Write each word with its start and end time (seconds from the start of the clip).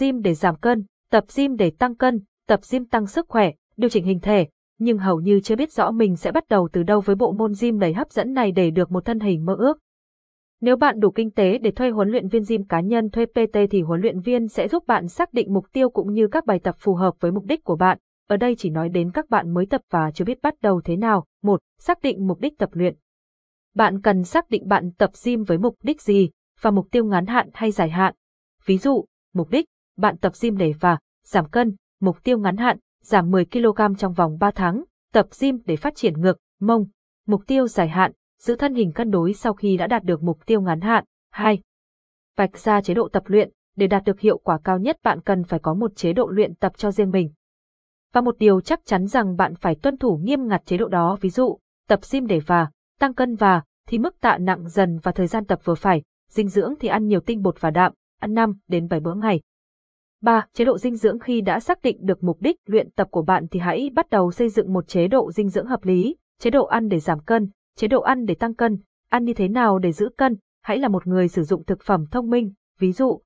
gym 0.00 0.22
để 0.22 0.34
giảm 0.34 0.56
cân, 0.56 0.84
tập 1.10 1.24
gym 1.36 1.56
để 1.56 1.70
tăng 1.78 1.94
cân, 1.94 2.20
tập 2.46 2.60
gym 2.70 2.84
tăng 2.84 3.06
sức 3.06 3.28
khỏe, 3.28 3.52
điều 3.76 3.90
chỉnh 3.90 4.04
hình 4.04 4.20
thể, 4.20 4.46
nhưng 4.78 4.98
hầu 4.98 5.20
như 5.20 5.40
chưa 5.40 5.56
biết 5.56 5.72
rõ 5.72 5.90
mình 5.90 6.16
sẽ 6.16 6.32
bắt 6.32 6.44
đầu 6.48 6.68
từ 6.72 6.82
đâu 6.82 7.00
với 7.00 7.16
bộ 7.16 7.32
môn 7.32 7.52
gym 7.60 7.78
đầy 7.78 7.94
hấp 7.94 8.10
dẫn 8.10 8.32
này 8.32 8.52
để 8.52 8.70
được 8.70 8.92
một 8.92 9.04
thân 9.04 9.20
hình 9.20 9.44
mơ 9.44 9.56
ước. 9.58 9.78
Nếu 10.60 10.76
bạn 10.76 11.00
đủ 11.00 11.10
kinh 11.10 11.30
tế 11.30 11.58
để 11.58 11.70
thuê 11.70 11.90
huấn 11.90 12.08
luyện 12.08 12.28
viên 12.28 12.42
gym 12.48 12.64
cá 12.64 12.80
nhân 12.80 13.10
thuê 13.10 13.26
PT 13.26 13.56
thì 13.70 13.82
huấn 13.82 14.00
luyện 14.00 14.20
viên 14.20 14.48
sẽ 14.48 14.68
giúp 14.68 14.86
bạn 14.86 15.08
xác 15.08 15.32
định 15.32 15.54
mục 15.54 15.66
tiêu 15.72 15.90
cũng 15.90 16.12
như 16.12 16.28
các 16.28 16.46
bài 16.46 16.58
tập 16.58 16.74
phù 16.78 16.94
hợp 16.94 17.14
với 17.20 17.32
mục 17.32 17.44
đích 17.44 17.64
của 17.64 17.76
bạn. 17.76 17.98
Ở 18.28 18.36
đây 18.36 18.54
chỉ 18.58 18.70
nói 18.70 18.88
đến 18.88 19.10
các 19.10 19.30
bạn 19.30 19.54
mới 19.54 19.66
tập 19.66 19.80
và 19.90 20.10
chưa 20.10 20.24
biết 20.24 20.42
bắt 20.42 20.54
đầu 20.62 20.80
thế 20.84 20.96
nào. 20.96 21.24
1. 21.42 21.60
Xác 21.78 22.02
định 22.02 22.26
mục 22.26 22.40
đích 22.40 22.58
tập 22.58 22.70
luyện. 22.72 22.94
Bạn 23.74 24.00
cần 24.00 24.24
xác 24.24 24.50
định 24.50 24.68
bạn 24.68 24.90
tập 24.98 25.10
gym 25.24 25.44
với 25.44 25.58
mục 25.58 25.76
đích 25.82 26.02
gì 26.02 26.30
và 26.60 26.70
mục 26.70 26.86
tiêu 26.90 27.04
ngắn 27.04 27.26
hạn 27.26 27.50
hay 27.52 27.70
dài 27.70 27.90
hạn. 27.90 28.14
Ví 28.66 28.78
dụ, 28.78 29.04
mục 29.34 29.50
đích, 29.50 29.66
bạn 29.96 30.16
tập 30.16 30.32
gym 30.40 30.56
để 30.56 30.72
và 30.80 30.98
giảm 31.24 31.48
cân, 31.48 31.76
mục 32.00 32.24
tiêu 32.24 32.38
ngắn 32.38 32.56
hạn, 32.56 32.78
giảm 33.02 33.30
10 33.30 33.44
kg 33.44 33.96
trong 33.98 34.12
vòng 34.12 34.38
3 34.38 34.50
tháng, 34.50 34.84
tập 35.12 35.26
gym 35.40 35.58
để 35.64 35.76
phát 35.76 35.96
triển 35.96 36.20
ngực, 36.20 36.38
mông. 36.60 36.86
Mục 37.26 37.42
tiêu 37.46 37.68
dài 37.68 37.88
hạn, 37.88 38.12
giữ 38.38 38.56
thân 38.56 38.74
hình 38.74 38.92
cân 38.92 39.10
đối 39.10 39.34
sau 39.34 39.54
khi 39.54 39.76
đã 39.76 39.86
đạt 39.86 40.04
được 40.04 40.22
mục 40.22 40.46
tiêu 40.46 40.60
ngắn 40.60 40.80
hạn. 40.80 41.04
2. 41.30 41.62
Vạch 42.36 42.58
ra 42.58 42.80
chế 42.80 42.94
độ 42.94 43.08
tập 43.08 43.22
luyện, 43.26 43.50
để 43.76 43.86
đạt 43.86 44.04
được 44.04 44.20
hiệu 44.20 44.38
quả 44.38 44.58
cao 44.64 44.78
nhất 44.78 44.98
bạn 45.02 45.20
cần 45.20 45.44
phải 45.44 45.60
có 45.60 45.74
một 45.74 45.96
chế 45.96 46.12
độ 46.12 46.26
luyện 46.26 46.54
tập 46.54 46.72
cho 46.76 46.90
riêng 46.90 47.10
mình. 47.10 47.30
Và 48.12 48.20
một 48.20 48.38
điều 48.38 48.60
chắc 48.60 48.80
chắn 48.84 49.06
rằng 49.06 49.36
bạn 49.36 49.54
phải 49.54 49.74
tuân 49.74 49.96
thủ 49.96 50.16
nghiêm 50.22 50.46
ngặt 50.48 50.62
chế 50.66 50.76
độ 50.76 50.88
đó 50.88 51.18
ví 51.20 51.30
dụ, 51.30 51.58
tập 51.88 52.00
gym 52.12 52.26
để 52.26 52.40
và, 52.46 52.70
tăng 52.98 53.14
cân 53.14 53.34
và, 53.34 53.62
thì 53.88 53.98
mức 53.98 54.20
tạ 54.20 54.38
nặng 54.38 54.68
dần 54.68 54.98
và 55.02 55.12
thời 55.12 55.26
gian 55.26 55.44
tập 55.44 55.60
vừa 55.64 55.74
phải, 55.74 56.02
dinh 56.30 56.48
dưỡng 56.48 56.74
thì 56.80 56.88
ăn 56.88 57.06
nhiều 57.06 57.20
tinh 57.20 57.42
bột 57.42 57.60
và 57.60 57.70
đạm, 57.70 57.92
ăn 58.20 58.34
5 58.34 58.58
đến 58.68 58.88
7 58.88 59.00
bữa 59.00 59.14
ngày. 59.14 59.40
3. 60.24 60.46
Chế 60.54 60.64
độ 60.64 60.78
dinh 60.78 60.96
dưỡng 60.96 61.18
khi 61.18 61.40
đã 61.40 61.60
xác 61.60 61.82
định 61.82 61.98
được 62.00 62.24
mục 62.24 62.40
đích 62.40 62.56
luyện 62.66 62.90
tập 62.90 63.08
của 63.10 63.22
bạn 63.22 63.46
thì 63.50 63.60
hãy 63.60 63.90
bắt 63.94 64.10
đầu 64.10 64.30
xây 64.30 64.48
dựng 64.48 64.72
một 64.72 64.88
chế 64.88 65.08
độ 65.08 65.32
dinh 65.32 65.48
dưỡng 65.48 65.66
hợp 65.66 65.84
lý, 65.84 66.16
chế 66.40 66.50
độ 66.50 66.64
ăn 66.64 66.88
để 66.88 67.00
giảm 67.00 67.20
cân, 67.20 67.50
chế 67.76 67.88
độ 67.88 68.00
ăn 68.00 68.24
để 68.24 68.34
tăng 68.34 68.54
cân, 68.54 68.78
ăn 69.08 69.24
như 69.24 69.34
thế 69.34 69.48
nào 69.48 69.78
để 69.78 69.92
giữ 69.92 70.08
cân, 70.16 70.36
hãy 70.62 70.78
là 70.78 70.88
một 70.88 71.06
người 71.06 71.28
sử 71.28 71.42
dụng 71.42 71.64
thực 71.64 71.82
phẩm 71.82 72.04
thông 72.10 72.30
minh, 72.30 72.52
ví 72.78 72.92
dụ. 72.92 73.20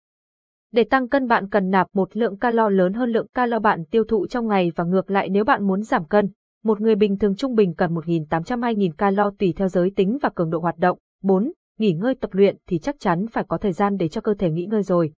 Để 0.72 0.84
tăng 0.84 1.08
cân 1.08 1.28
bạn 1.28 1.48
cần 1.48 1.70
nạp 1.70 1.86
một 1.94 2.16
lượng 2.16 2.38
calo 2.38 2.68
lớn 2.68 2.92
hơn 2.92 3.10
lượng 3.10 3.26
calo 3.34 3.58
bạn 3.58 3.84
tiêu 3.84 4.04
thụ 4.04 4.26
trong 4.26 4.48
ngày 4.48 4.72
và 4.76 4.84
ngược 4.84 5.10
lại 5.10 5.28
nếu 5.28 5.44
bạn 5.44 5.66
muốn 5.66 5.82
giảm 5.82 6.04
cân. 6.04 6.30
Một 6.64 6.80
người 6.80 6.94
bình 6.94 7.18
thường 7.18 7.36
trung 7.36 7.54
bình 7.54 7.74
cần 7.74 7.94
1.800-2.000 7.94 8.92
calo 8.98 9.30
tùy 9.38 9.54
theo 9.56 9.68
giới 9.68 9.92
tính 9.96 10.18
và 10.22 10.28
cường 10.28 10.50
độ 10.50 10.58
hoạt 10.58 10.78
động. 10.78 10.98
4. 11.22 11.52
Nghỉ 11.78 11.92
ngơi 11.92 12.14
tập 12.14 12.30
luyện 12.32 12.56
thì 12.68 12.78
chắc 12.78 12.96
chắn 13.00 13.26
phải 13.32 13.44
có 13.48 13.58
thời 13.58 13.72
gian 13.72 13.96
để 13.96 14.08
cho 14.08 14.20
cơ 14.20 14.34
thể 14.34 14.50
nghỉ 14.50 14.66
ngơi 14.66 14.82
rồi. 14.82 15.12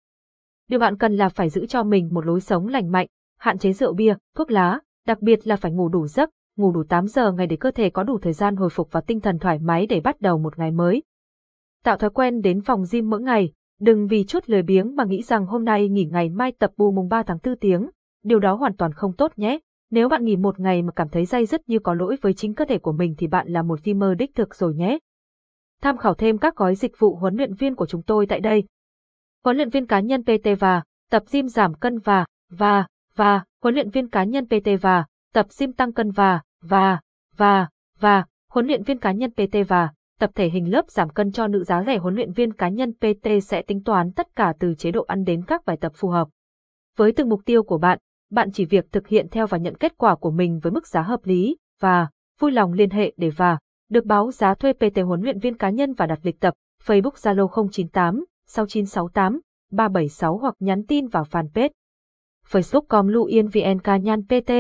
Điều 0.69 0.81
bạn 0.81 0.97
cần 0.97 1.17
là 1.17 1.29
phải 1.29 1.49
giữ 1.49 1.67
cho 1.67 1.83
mình 1.83 2.09
một 2.13 2.27
lối 2.27 2.41
sống 2.41 2.69
lành 2.69 2.93
mạnh, 2.93 3.07
hạn 3.39 3.59
chế 3.59 3.73
rượu 3.73 3.95
bia, 3.95 4.15
thuốc 4.37 4.51
lá, 4.51 4.81
đặc 5.07 5.21
biệt 5.21 5.47
là 5.47 5.57
phải 5.57 5.73
ngủ 5.73 5.89
đủ 5.89 6.07
giấc, 6.07 6.31
ngủ 6.57 6.73
đủ 6.73 6.85
8 6.89 7.07
giờ 7.07 7.33
ngày 7.33 7.47
để 7.47 7.57
cơ 7.57 7.71
thể 7.71 7.91
có 7.91 8.03
đủ 8.03 8.19
thời 8.19 8.33
gian 8.33 8.57
hồi 8.57 8.71
phục 8.71 8.93
và 8.93 9.01
tinh 9.01 9.21
thần 9.21 9.39
thoải 9.39 9.59
mái 9.59 9.87
để 9.87 10.01
bắt 10.01 10.21
đầu 10.21 10.39
một 10.39 10.59
ngày 10.59 10.71
mới. 10.71 11.03
Tạo 11.85 11.97
thói 11.97 12.11
quen 12.11 12.41
đến 12.41 12.61
phòng 12.61 12.85
gym 12.93 13.11
mỗi 13.11 13.21
ngày, 13.21 13.53
đừng 13.81 14.07
vì 14.07 14.25
chút 14.25 14.45
lười 14.47 14.63
biếng 14.63 14.97
mà 14.97 15.05
nghĩ 15.05 15.23
rằng 15.23 15.47
hôm 15.47 15.65
nay 15.65 15.89
nghỉ 15.89 16.05
ngày 16.05 16.29
mai 16.29 16.53
tập 16.53 16.71
bù 16.77 16.93
mùng 16.93 17.09
3 17.09 17.23
tháng 17.23 17.39
4 17.45 17.57
tiếng, 17.57 17.91
điều 18.25 18.39
đó 18.39 18.55
hoàn 18.55 18.77
toàn 18.77 18.93
không 18.93 19.13
tốt 19.13 19.33
nhé. 19.37 19.59
Nếu 19.91 20.09
bạn 20.09 20.25
nghỉ 20.25 20.37
một 20.37 20.61
ngày 20.61 20.83
mà 20.83 20.93
cảm 20.97 21.09
thấy 21.09 21.25
day 21.25 21.47
dứt 21.47 21.69
như 21.69 21.79
có 21.79 21.95
lỗi 21.95 22.17
với 22.23 22.35
chính 22.35 22.55
cơ 22.55 22.65
thể 22.65 22.79
của 22.79 22.93
mình 22.93 23.15
thì 23.19 23.27
bạn 23.27 23.49
là 23.49 23.63
một 23.63 23.85
gamer 23.85 24.19
đích 24.19 24.35
thực 24.35 24.55
rồi 24.55 24.75
nhé. 24.75 24.99
Tham 25.83 25.97
khảo 25.97 26.15
thêm 26.15 26.39
các 26.39 26.57
gói 26.57 26.75
dịch 26.75 26.93
vụ 26.99 27.17
huấn 27.17 27.35
luyện 27.35 27.55
viên 27.55 27.75
của 27.75 27.87
chúng 27.87 28.03
tôi 28.03 28.27
tại 28.27 28.41
đây. 28.41 28.65
Huấn 29.45 29.57
luyện 29.57 29.71
viên 29.71 29.87
cá 29.87 30.01
nhân 30.01 30.23
PT 30.23 30.49
và 30.61 30.83
tập 31.11 31.23
gym 31.33 31.49
giảm 31.49 31.75
cân 31.75 31.99
và 31.99 32.25
và 32.51 32.87
và 33.15 33.45
huấn 33.63 33.75
luyện 33.75 33.91
viên 33.91 34.09
cá 34.09 34.25
nhân 34.25 34.47
PT 34.47 34.69
và 34.81 35.05
tập 35.35 35.47
gym 35.59 35.73
tăng 35.73 35.93
cân 35.93 36.11
và 36.11 36.41
và, 36.63 37.01
và, 37.37 37.69
và, 37.99 38.25
huấn 38.51 38.67
luyện 38.67 38.83
viên 38.83 38.99
cá 38.99 39.13
nhân 39.13 39.31
PT 39.31 39.57
và, 39.69 39.93
tập 40.19 40.31
thể 40.35 40.49
hình 40.49 40.73
lớp 40.73 40.91
giảm 40.91 41.09
cân 41.09 41.33
cho 41.33 41.47
nữ 41.47 41.65
giá 41.65 41.83
rẻ. 41.83 41.99
Huấn 41.99 42.15
luyện 42.15 42.33
viên 42.33 42.53
cá 42.53 42.69
nhân 42.69 42.93
PT 42.93 43.29
sẽ 43.43 43.63
tính 43.63 43.83
toán 43.83 44.13
tất 44.13 44.37
cả 44.37 44.53
từ 44.59 44.75
chế 44.75 44.91
độ 44.91 45.03
ăn 45.03 45.25
đến 45.25 45.45
các 45.47 45.65
bài 45.65 45.77
tập 45.81 45.93
phù 45.95 46.09
hợp. 46.09 46.29
Với 46.97 47.13
từng 47.13 47.29
mục 47.29 47.41
tiêu 47.45 47.63
của 47.63 47.79
bạn, 47.79 47.99
bạn 48.31 48.53
chỉ 48.53 48.65
việc 48.65 48.93
thực 48.93 49.09
hiện 49.09 49.29
theo 49.31 49.47
và 49.47 49.59
nhận 49.59 49.77
kết 49.77 49.93
quả 49.99 50.15
của 50.15 50.31
mình 50.31 50.59
với 50.63 50.73
mức 50.73 50.87
giá 50.87 51.03
hợp 51.03 51.21
lý, 51.25 51.57
và, 51.81 52.09
vui 52.41 52.53
lòng 52.53 52.73
liên 52.73 52.91
hệ 52.91 53.13
để 53.17 53.31
và, 53.31 53.59
được 53.91 54.05
báo 54.05 54.31
giá 54.31 54.55
thuê 54.55 54.73
PT 54.73 54.99
huấn 55.07 55.21
luyện 55.21 55.39
viên 55.39 55.57
cá 55.57 55.71
nhân 55.71 55.93
và 55.93 56.07
đặt 56.07 56.19
lịch 56.23 56.41
tập, 56.41 56.55
Facebook 56.87 57.11
Zalo 57.11 57.69
098 57.71 58.25
6968 58.49 59.41
376 59.71 60.39
hoặc 60.39 60.55
nhắn 60.59 60.83
tin 60.89 61.07
vào 61.07 61.25
fanpage. 61.31 61.71
Facebook.com 62.51 63.09
Lu 63.09 63.25
Yên 63.25 63.49
Nhan 63.97 64.23
PT 64.23 64.51